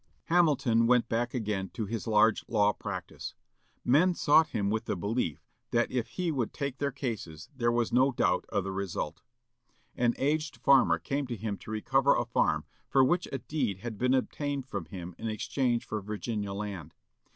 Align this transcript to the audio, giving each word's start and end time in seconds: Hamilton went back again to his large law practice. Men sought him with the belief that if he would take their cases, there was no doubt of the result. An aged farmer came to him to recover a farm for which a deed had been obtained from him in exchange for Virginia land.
Hamilton 0.23 0.87
went 0.87 1.07
back 1.07 1.35
again 1.35 1.69
to 1.75 1.85
his 1.85 2.07
large 2.07 2.43
law 2.49 2.73
practice. 2.73 3.35
Men 3.85 4.15
sought 4.15 4.47
him 4.47 4.71
with 4.71 4.85
the 4.85 4.95
belief 4.95 5.45
that 5.69 5.91
if 5.91 6.07
he 6.07 6.31
would 6.31 6.53
take 6.53 6.79
their 6.79 6.91
cases, 6.91 7.49
there 7.55 7.71
was 7.71 7.93
no 7.93 8.11
doubt 8.11 8.45
of 8.49 8.63
the 8.63 8.71
result. 8.71 9.21
An 9.95 10.15
aged 10.17 10.57
farmer 10.57 10.97
came 10.97 11.27
to 11.27 11.35
him 11.37 11.55
to 11.59 11.69
recover 11.69 12.15
a 12.15 12.25
farm 12.25 12.65
for 12.89 13.03
which 13.03 13.27
a 13.31 13.37
deed 13.37 13.81
had 13.81 13.99
been 13.99 14.15
obtained 14.15 14.65
from 14.65 14.85
him 14.85 15.13
in 15.19 15.27
exchange 15.29 15.85
for 15.85 16.01
Virginia 16.01 16.51
land. 16.53 16.95